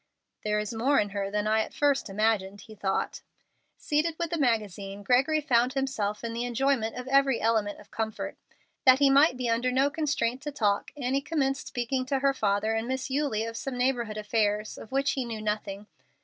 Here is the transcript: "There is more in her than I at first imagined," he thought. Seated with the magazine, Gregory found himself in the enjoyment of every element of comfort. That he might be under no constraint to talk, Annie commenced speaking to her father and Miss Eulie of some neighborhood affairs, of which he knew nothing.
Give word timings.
"There 0.43 0.57
is 0.57 0.73
more 0.73 0.97
in 0.99 1.09
her 1.09 1.29
than 1.29 1.45
I 1.45 1.61
at 1.61 1.75
first 1.75 2.09
imagined," 2.09 2.61
he 2.61 2.73
thought. 2.73 3.21
Seated 3.77 4.15
with 4.17 4.31
the 4.31 4.37
magazine, 4.39 5.03
Gregory 5.03 5.41
found 5.41 5.73
himself 5.73 6.23
in 6.23 6.33
the 6.33 6.43
enjoyment 6.43 6.95
of 6.95 7.07
every 7.07 7.39
element 7.39 7.79
of 7.79 7.91
comfort. 7.91 8.35
That 8.83 8.97
he 8.97 9.11
might 9.11 9.37
be 9.37 9.47
under 9.47 9.71
no 9.71 9.91
constraint 9.91 10.41
to 10.41 10.51
talk, 10.51 10.89
Annie 10.97 11.21
commenced 11.21 11.67
speaking 11.67 12.07
to 12.07 12.17
her 12.17 12.33
father 12.33 12.73
and 12.73 12.87
Miss 12.87 13.11
Eulie 13.11 13.45
of 13.45 13.55
some 13.55 13.77
neighborhood 13.77 14.17
affairs, 14.17 14.75
of 14.75 14.91
which 14.91 15.11
he 15.11 15.23
knew 15.23 15.39
nothing. 15.39 15.85